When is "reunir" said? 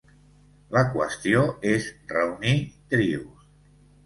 2.15-2.57